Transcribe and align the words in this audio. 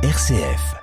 RCF. 0.00 0.76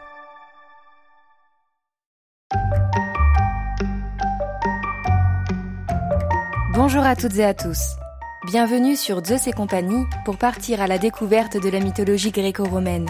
Bonjour 6.73 7.05
à 7.05 7.15
toutes 7.15 7.37
et 7.37 7.45
à 7.45 7.53
tous. 7.53 7.79
Bienvenue 8.45 8.97
sur 8.97 9.23
Zeus 9.23 9.47
et 9.47 9.53
compagnie 9.53 10.03
pour 10.25 10.35
partir 10.35 10.81
à 10.81 10.87
la 10.87 10.97
découverte 10.97 11.55
de 11.55 11.69
la 11.69 11.79
mythologie 11.79 12.31
gréco-romaine. 12.31 13.07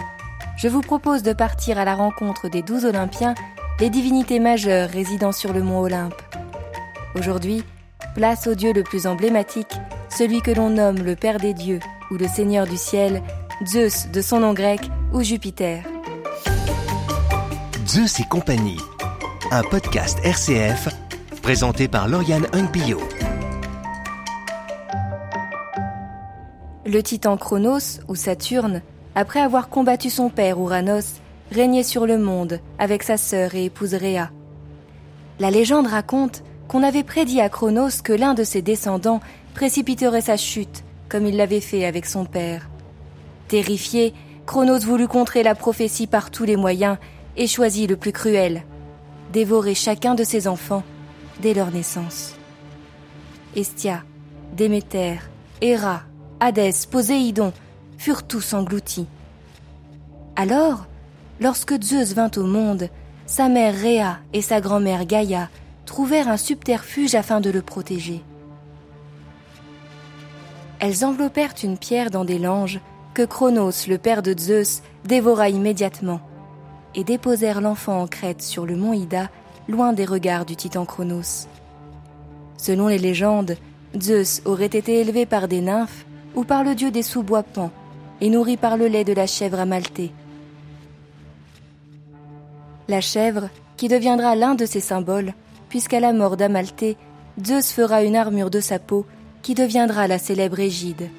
Je 0.56 0.68
vous 0.68 0.80
propose 0.80 1.24
de 1.24 1.32
partir 1.32 1.76
à 1.76 1.84
la 1.84 1.96
rencontre 1.96 2.48
des 2.48 2.62
douze 2.62 2.84
Olympiens, 2.84 3.34
les 3.80 3.90
divinités 3.90 4.38
majeures 4.38 4.88
résidant 4.88 5.32
sur 5.32 5.52
le 5.52 5.64
mont 5.64 5.80
Olympe. 5.80 6.22
Aujourd'hui, 7.16 7.64
place 8.14 8.46
au 8.46 8.54
dieu 8.54 8.72
le 8.72 8.84
plus 8.84 9.08
emblématique, 9.08 9.74
celui 10.08 10.40
que 10.40 10.52
l'on 10.52 10.70
nomme 10.70 11.02
le 11.02 11.16
Père 11.16 11.40
des 11.40 11.52
dieux 11.52 11.80
ou 12.12 12.14
le 12.14 12.28
Seigneur 12.28 12.68
du 12.68 12.76
ciel, 12.76 13.24
Zeus 13.66 14.08
de 14.12 14.20
son 14.20 14.38
nom 14.38 14.54
grec 14.54 14.82
ou 15.12 15.22
Jupiter. 15.22 15.82
Zeus 17.86 18.18
et 18.18 18.24
compagnie, 18.24 18.80
un 19.52 19.62
podcast 19.62 20.18
RCF 20.24 20.88
présenté 21.40 21.86
par 21.86 22.08
Lauriane 22.08 22.48
Hungbio. 22.52 22.98
Le 26.84 27.00
titan 27.00 27.36
Chronos, 27.36 28.00
ou 28.08 28.16
Saturne, 28.16 28.82
après 29.14 29.38
avoir 29.38 29.68
combattu 29.68 30.10
son 30.10 30.30
père 30.30 30.58
Ouranos, 30.58 31.20
régnait 31.52 31.84
sur 31.84 32.06
le 32.06 32.18
monde 32.18 32.58
avec 32.80 33.04
sa 33.04 33.16
sœur 33.16 33.54
et 33.54 33.66
épouse 33.66 33.94
Rhea. 33.94 34.30
La 35.38 35.52
légende 35.52 35.86
raconte 35.86 36.42
qu'on 36.66 36.82
avait 36.82 37.04
prédit 37.04 37.40
à 37.40 37.48
Chronos 37.48 38.02
que 38.02 38.12
l'un 38.12 38.34
de 38.34 38.42
ses 38.42 38.62
descendants 38.62 39.20
précipiterait 39.54 40.22
sa 40.22 40.36
chute, 40.36 40.82
comme 41.08 41.24
il 41.24 41.36
l'avait 41.36 41.60
fait 41.60 41.84
avec 41.84 42.06
son 42.06 42.24
père. 42.24 42.68
Terrifié, 43.46 44.12
Chronos 44.44 44.80
voulut 44.80 45.08
contrer 45.08 45.44
la 45.44 45.54
prophétie 45.54 46.08
par 46.08 46.32
tous 46.32 46.44
les 46.44 46.56
moyens 46.56 46.98
et 47.36 47.46
choisit 47.46 47.88
le 47.88 47.96
plus 47.96 48.12
cruel, 48.12 48.64
dévorer 49.32 49.74
chacun 49.74 50.14
de 50.14 50.24
ses 50.24 50.48
enfants 50.48 50.84
dès 51.40 51.54
leur 51.54 51.70
naissance. 51.70 52.34
Estia, 53.54 54.02
Déméter, 54.56 55.18
Héra, 55.60 56.02
Hadès, 56.40 56.86
Poséidon 56.90 57.52
furent 57.98 58.26
tous 58.26 58.54
engloutis. 58.54 59.06
Alors, 60.36 60.86
lorsque 61.40 61.82
Zeus 61.82 62.14
vint 62.14 62.30
au 62.36 62.44
monde, 62.44 62.88
sa 63.26 63.48
mère 63.48 63.74
Rhea 63.74 64.18
et 64.32 64.42
sa 64.42 64.60
grand-mère 64.60 65.04
Gaïa 65.04 65.48
trouvèrent 65.84 66.28
un 66.28 66.36
subterfuge 66.36 67.14
afin 67.14 67.40
de 67.40 67.50
le 67.50 67.62
protéger. 67.62 68.22
Elles 70.78 71.04
enveloppèrent 71.04 71.54
une 71.62 71.78
pierre 71.78 72.10
dans 72.10 72.24
des 72.24 72.38
langes 72.38 72.80
que 73.14 73.22
Chronos, 73.22 73.86
le 73.88 73.96
père 73.96 74.22
de 74.22 74.34
Zeus, 74.38 74.82
dévora 75.06 75.48
immédiatement, 75.48 76.20
et 76.96 77.04
déposèrent 77.04 77.60
l'enfant 77.60 78.00
en 78.00 78.06
Crète 78.06 78.42
sur 78.42 78.66
le 78.66 78.74
mont 78.74 78.94
Ida, 78.94 79.28
loin 79.68 79.92
des 79.92 80.06
regards 80.06 80.46
du 80.46 80.56
titan 80.56 80.86
Chronos. 80.86 81.46
Selon 82.56 82.88
les 82.88 82.98
légendes, 82.98 83.56
Zeus 84.00 84.40
aurait 84.46 84.64
été 84.64 85.00
élevé 85.00 85.26
par 85.26 85.46
des 85.46 85.60
nymphes 85.60 86.06
ou 86.34 86.44
par 86.44 86.64
le 86.64 86.74
dieu 86.74 86.90
des 86.90 87.02
sous-bois 87.02 87.42
Pan, 87.42 87.70
et 88.20 88.30
nourri 88.30 88.56
par 88.56 88.76
le 88.76 88.88
lait 88.88 89.04
de 89.04 89.12
la 89.12 89.26
chèvre 89.26 89.60
amaltée. 89.60 90.10
La 92.88 93.00
chèvre, 93.00 93.50
qui 93.76 93.88
deviendra 93.88 94.34
l'un 94.34 94.54
de 94.54 94.64
ses 94.64 94.80
symboles, 94.80 95.34
puisqu'à 95.68 96.00
la 96.00 96.14
mort 96.14 96.36
d'Amalthée, 96.36 96.96
Zeus 97.44 97.72
fera 97.72 98.02
une 98.02 98.16
armure 98.16 98.50
de 98.50 98.60
sa 98.60 98.78
peau 98.78 99.04
qui 99.42 99.54
deviendra 99.54 100.08
la 100.08 100.18
célèbre 100.18 100.60
égide. 100.60 101.10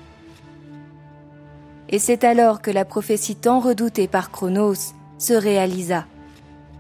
Et 1.90 2.00
c'est 2.00 2.24
alors 2.24 2.62
que 2.62 2.72
la 2.72 2.84
prophétie 2.84 3.36
tant 3.36 3.60
redoutée 3.60 4.08
par 4.08 4.32
Chronos 4.32 4.94
se 5.18 5.34
réalisa. 5.34 6.06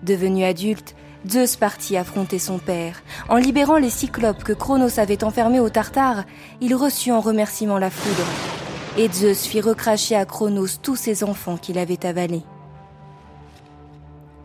Devenu 0.03 0.43
adulte, 0.43 0.95
Zeus 1.27 1.55
partit 1.55 1.97
affronter 1.97 2.39
son 2.39 2.59
père. 2.59 3.01
En 3.29 3.37
libérant 3.37 3.77
les 3.77 3.89
cyclopes 3.89 4.43
que 4.43 4.53
Chronos 4.53 4.99
avait 4.99 5.23
enfermés 5.23 5.59
au 5.59 5.69
Tartare, 5.69 6.23
il 6.61 6.75
reçut 6.75 7.11
en 7.11 7.19
remerciement 7.19 7.79
la 7.79 7.89
foudre. 7.89 8.27
Et 8.97 9.09
Zeus 9.11 9.45
fit 9.45 9.61
recracher 9.61 10.15
à 10.15 10.25
Chronos 10.25 10.77
tous 10.81 10.95
ses 10.95 11.23
enfants 11.23 11.57
qu'il 11.57 11.77
avait 11.77 12.05
avalés. 12.05 12.43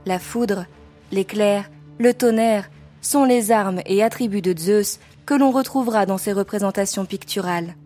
La 0.06 0.18
foudre, 0.18 0.66
l'éclair, 1.12 1.70
le 1.98 2.12
tonnerre 2.12 2.68
sont 3.00 3.24
les 3.24 3.52
armes 3.52 3.80
et 3.86 4.02
attributs 4.02 4.42
de 4.42 4.58
Zeus 4.58 4.98
que 5.26 5.34
l'on 5.34 5.50
retrouvera 5.50 6.06
dans 6.06 6.18
ses 6.18 6.32
représentations 6.32 7.04
picturales. 7.04 7.76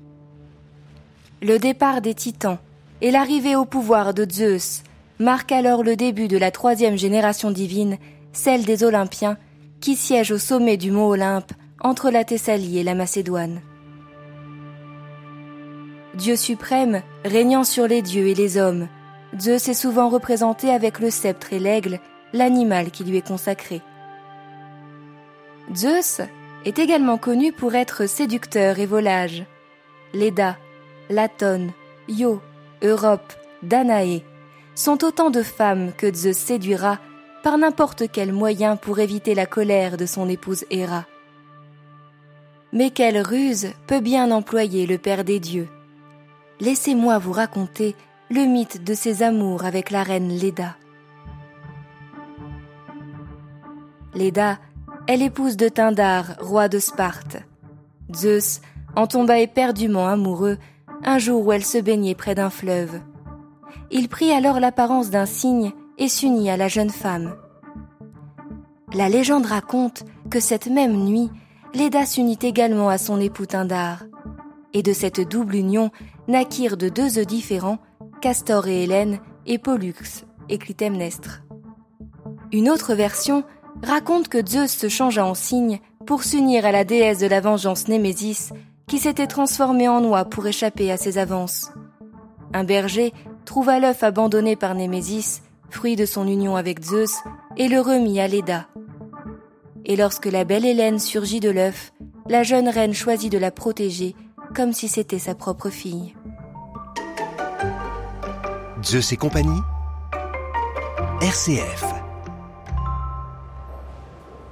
Le 1.42 1.58
départ 1.58 2.00
des 2.00 2.14
titans 2.14 2.58
et 3.02 3.10
l'arrivée 3.10 3.56
au 3.56 3.66
pouvoir 3.66 4.14
de 4.14 4.26
Zeus 4.28 4.82
marquent 5.18 5.52
alors 5.52 5.82
le 5.82 5.96
début 5.96 6.28
de 6.28 6.36
la 6.36 6.50
troisième 6.50 6.98
génération 6.98 7.50
divine, 7.50 7.98
celle 8.32 8.64
des 8.64 8.84
Olympiens, 8.84 9.38
qui 9.80 9.96
siègent 9.96 10.32
au 10.32 10.38
sommet 10.38 10.76
du 10.76 10.90
mont 10.90 11.08
Olympe 11.08 11.52
entre 11.80 12.10
la 12.10 12.24
Thessalie 12.24 12.78
et 12.78 12.82
la 12.82 12.94
Macédoine. 12.94 13.60
Dieu 16.14 16.36
suprême, 16.36 17.02
régnant 17.24 17.64
sur 17.64 17.86
les 17.86 18.02
dieux 18.02 18.28
et 18.28 18.34
les 18.34 18.56
hommes, 18.56 18.88
Zeus 19.38 19.68
est 19.68 19.74
souvent 19.74 20.08
représenté 20.08 20.70
avec 20.70 20.98
le 20.98 21.10
sceptre 21.10 21.52
et 21.52 21.58
l'aigle, 21.58 22.00
l'animal 22.32 22.90
qui 22.90 23.04
lui 23.04 23.18
est 23.18 23.26
consacré. 23.26 23.82
Zeus 25.74 26.22
est 26.64 26.78
également 26.78 27.18
connu 27.18 27.52
pour 27.52 27.74
être 27.74 28.06
séducteur 28.06 28.78
et 28.78 28.86
volage. 28.86 29.44
Leda, 30.14 30.56
Latone, 31.10 31.72
Io, 32.08 32.40
Europe, 32.82 33.32
Danaé 33.62 34.24
sont 34.76 35.02
autant 35.04 35.30
de 35.30 35.42
femmes 35.42 35.92
que 35.96 36.12
Zeus 36.14 36.36
séduira 36.36 36.98
par 37.42 37.58
n'importe 37.58 38.04
quel 38.12 38.32
moyen 38.32 38.76
pour 38.76 38.98
éviter 39.00 39.34
la 39.34 39.46
colère 39.46 39.96
de 39.96 40.06
son 40.06 40.28
épouse 40.28 40.64
Héra. 40.70 41.06
Mais 42.72 42.90
quelle 42.90 43.20
ruse 43.20 43.72
peut 43.86 44.00
bien 44.00 44.30
employer 44.30 44.86
le 44.86 44.98
Père 44.98 45.24
des 45.24 45.40
dieux 45.40 45.68
Laissez-moi 46.60 47.18
vous 47.18 47.32
raconter 47.32 47.96
le 48.30 48.42
mythe 48.42 48.84
de 48.84 48.94
ses 48.94 49.22
amours 49.22 49.64
avec 49.64 49.90
la 49.90 50.02
reine 50.02 50.36
Leda. 50.36 50.76
Leda 54.14 54.58
est 55.06 55.16
l'épouse 55.16 55.56
de 55.56 55.68
Tyndare, 55.68 56.36
roi 56.40 56.68
de 56.68 56.78
Sparte. 56.78 57.38
Zeus 58.14 58.60
en 58.94 59.06
tomba 59.06 59.38
éperdument 59.38 60.08
amoureux 60.08 60.58
un 61.04 61.18
jour 61.18 61.46
où 61.46 61.52
elle 61.52 61.64
se 61.64 61.78
baignait 61.78 62.14
près 62.14 62.34
d'un 62.34 62.50
fleuve. 62.50 63.00
Il 63.90 64.08
prit 64.08 64.32
alors 64.32 64.60
l'apparence 64.60 65.10
d'un 65.10 65.26
cygne 65.26 65.72
et 65.98 66.08
s'unit 66.08 66.50
à 66.50 66.56
la 66.56 66.68
jeune 66.68 66.90
femme. 66.90 67.36
La 68.92 69.08
légende 69.08 69.46
raconte 69.46 70.04
que 70.30 70.40
cette 70.40 70.68
même 70.68 70.96
nuit, 71.04 71.30
Leda 71.74 72.06
s'unit 72.06 72.38
également 72.42 72.88
à 72.88 72.98
son 72.98 73.20
époux 73.20 73.46
Tyndare. 73.46 74.04
Et 74.72 74.82
de 74.82 74.92
cette 74.92 75.20
double 75.20 75.56
union 75.56 75.90
naquirent 76.28 76.76
de 76.76 76.88
deux 76.88 77.18
œufs 77.18 77.26
différents, 77.26 77.78
Castor 78.20 78.66
et 78.66 78.84
Hélène, 78.84 79.20
et 79.46 79.58
Pollux 79.58 80.24
et 80.48 80.58
Clytemnestre. 80.58 81.42
Une 82.52 82.70
autre 82.70 82.94
version 82.94 83.44
raconte 83.82 84.28
que 84.28 84.44
Zeus 84.44 84.70
se 84.70 84.88
changea 84.88 85.24
en 85.24 85.34
cygne 85.34 85.80
pour 86.06 86.22
s'unir 86.22 86.64
à 86.64 86.72
la 86.72 86.84
déesse 86.84 87.18
de 87.18 87.26
la 87.26 87.40
vengeance 87.40 87.88
Némésis, 87.88 88.52
qui 88.86 88.98
s'était 88.98 89.26
transformée 89.26 89.88
en 89.88 90.04
oie 90.04 90.24
pour 90.24 90.46
échapper 90.46 90.90
à 90.90 90.96
ses 90.96 91.18
avances. 91.18 91.72
Un 92.52 92.64
berger 92.64 93.12
trouva 93.46 93.78
l'œuf 93.78 94.02
abandonné 94.02 94.56
par 94.56 94.74
Némésis, 94.74 95.40
fruit 95.70 95.96
de 95.96 96.04
son 96.04 96.26
union 96.26 96.56
avec 96.56 96.82
Zeus, 96.82 97.22
et 97.56 97.68
le 97.68 97.80
remit 97.80 98.20
à 98.20 98.28
Leda. 98.28 98.66
Et 99.86 99.96
lorsque 99.96 100.26
la 100.26 100.44
belle 100.44 100.66
Hélène 100.66 100.98
surgit 100.98 101.40
de 101.40 101.48
l'œuf, 101.48 101.92
la 102.28 102.42
jeune 102.42 102.68
reine 102.68 102.92
choisit 102.92 103.32
de 103.32 103.38
la 103.38 103.50
protéger 103.50 104.14
comme 104.54 104.72
si 104.72 104.88
c'était 104.88 105.18
sa 105.18 105.34
propre 105.34 105.70
fille. 105.70 106.14
Zeus 108.82 109.12
et 109.12 109.16
compagnie 109.16 109.60
RCF. 111.20 111.84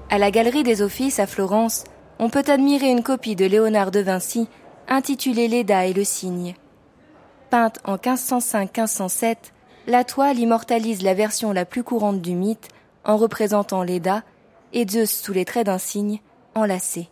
À 0.09 0.19
la 0.19 0.31
Galerie 0.31 0.63
des 0.63 0.83
Offices 0.83 1.19
à 1.19 1.27
Florence, 1.27 1.85
on 2.19 2.31
peut 2.31 2.45
admirer 2.47 2.91
une 2.91 3.03
copie 3.03 3.37
de 3.37 3.45
Léonard 3.45 3.91
de 3.91 4.01
Vinci 4.01 4.49
intitulée 4.89 5.49
Leda 5.49 5.87
et 5.87 5.93
le 5.93 6.05
cygne. 6.05 6.55
Peinte 7.55 7.79
en 7.85 7.99
1505-1507, 7.99 9.37
la 9.87 10.03
toile 10.03 10.41
immortalise 10.41 11.03
la 11.03 11.15
version 11.15 11.53
la 11.53 11.65
plus 11.65 11.85
courante 11.85 12.21
du 12.21 12.35
mythe 12.35 12.67
en 13.05 13.17
représentant 13.17 13.85
Leda 13.85 14.25
et 14.73 14.85
Zeus 14.89 15.23
sous 15.23 15.33
les 15.33 15.45
traits 15.45 15.67
d'un 15.67 15.79
cygne 15.79 16.19
enlacé. 16.57 17.11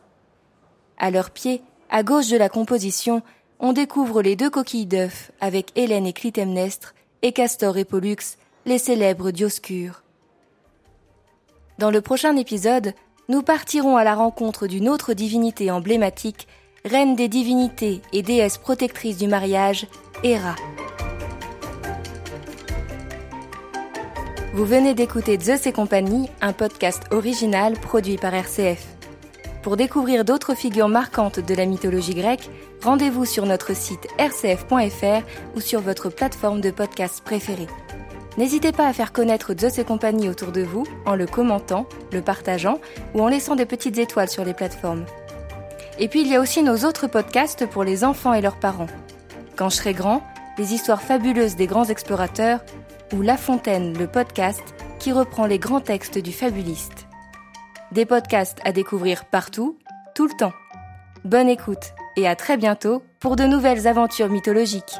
À 0.98 1.12
leurs 1.12 1.30
pieds, 1.30 1.62
à 1.90 2.02
gauche 2.02 2.26
de 2.26 2.36
la 2.36 2.48
composition, 2.48 3.22
on 3.60 3.72
découvre 3.72 4.20
les 4.20 4.34
deux 4.34 4.50
coquilles 4.50 4.86
d'œufs 4.86 5.30
avec 5.40 5.70
Hélène 5.76 6.06
et 6.06 6.12
Clytemnestre 6.12 6.96
et 7.22 7.30
Castor 7.30 7.78
et 7.78 7.84
Pollux, 7.84 8.36
les 8.66 8.78
célèbres 8.78 9.30
Dioscures. 9.30 10.02
Dans 11.78 11.92
le 11.92 12.00
prochain 12.00 12.34
épisode, 12.36 12.94
nous 13.28 13.42
partirons 13.42 13.96
à 13.96 14.02
la 14.02 14.16
rencontre 14.16 14.66
d'une 14.66 14.88
autre 14.88 15.14
divinité 15.14 15.70
emblématique, 15.70 16.48
reine 16.84 17.14
des 17.14 17.28
divinités 17.28 18.02
et 18.12 18.22
déesse 18.22 18.58
protectrice 18.58 19.18
du 19.18 19.28
mariage, 19.28 19.86
Héra. 20.24 20.54
Vous 24.54 24.64
venez 24.64 24.94
d'écouter 24.94 25.36
Zeus 25.40 25.66
et 25.66 25.72
compagnie, 25.72 26.28
un 26.40 26.52
podcast 26.52 27.02
original 27.10 27.72
produit 27.72 28.18
par 28.18 28.32
RCF. 28.32 28.86
Pour 29.62 29.76
découvrir 29.76 30.24
d'autres 30.24 30.54
figures 30.54 30.88
marquantes 30.88 31.40
de 31.40 31.54
la 31.56 31.66
mythologie 31.66 32.14
grecque, 32.14 32.50
rendez-vous 32.84 33.24
sur 33.24 33.46
notre 33.46 33.74
site 33.74 34.06
rcf.fr 34.16 35.26
ou 35.56 35.60
sur 35.60 35.80
votre 35.80 36.08
plateforme 36.08 36.60
de 36.60 36.70
podcast 36.70 37.22
préférée. 37.24 37.68
N'hésitez 38.38 38.70
pas 38.70 38.86
à 38.86 38.92
faire 38.92 39.12
connaître 39.12 39.54
Zeus 39.58 39.78
et 39.78 39.84
compagnie 39.84 40.28
autour 40.28 40.52
de 40.52 40.62
vous 40.62 40.86
en 41.04 41.16
le 41.16 41.26
commentant, 41.26 41.86
le 42.12 42.22
partageant 42.22 42.78
ou 43.14 43.22
en 43.22 43.28
laissant 43.28 43.56
des 43.56 43.66
petites 43.66 43.98
étoiles 43.98 44.30
sur 44.30 44.44
les 44.44 44.54
plateformes. 44.54 45.04
Et 45.98 46.06
puis 46.06 46.20
il 46.20 46.28
y 46.28 46.36
a 46.36 46.40
aussi 46.40 46.62
nos 46.62 46.84
autres 46.84 47.08
podcasts 47.08 47.66
pour 47.66 47.82
les 47.82 48.04
enfants 48.04 48.34
et 48.34 48.40
leurs 48.40 48.60
parents. 48.60 48.86
Quand 49.56 49.68
je 49.68 49.76
serai 49.76 49.92
grand, 49.92 50.22
les 50.58 50.74
histoires 50.74 51.02
fabuleuses 51.02 51.56
des 51.56 51.66
grands 51.66 51.84
explorateurs 51.84 52.60
ou 53.12 53.22
La 53.22 53.36
Fontaine, 53.36 53.96
le 53.98 54.06
podcast 54.06 54.62
qui 54.98 55.12
reprend 55.12 55.46
les 55.46 55.58
grands 55.58 55.80
textes 55.80 56.18
du 56.18 56.32
fabuliste. 56.32 57.06
Des 57.90 58.06
podcasts 58.06 58.58
à 58.64 58.72
découvrir 58.72 59.24
partout, 59.26 59.78
tout 60.14 60.26
le 60.26 60.34
temps. 60.34 60.52
Bonne 61.24 61.48
écoute 61.48 61.92
et 62.16 62.26
à 62.26 62.36
très 62.36 62.56
bientôt 62.56 63.02
pour 63.20 63.36
de 63.36 63.44
nouvelles 63.44 63.86
aventures 63.86 64.28
mythologiques. 64.28 64.96